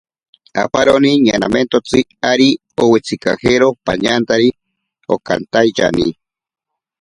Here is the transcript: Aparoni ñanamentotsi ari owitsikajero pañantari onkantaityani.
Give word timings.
Aparoni 0.63 1.11
ñanamentotsi 1.27 1.99
ari 2.31 2.49
owitsikajero 2.83 3.67
pañantari 3.85 4.49
onkantaityani. 5.13 6.07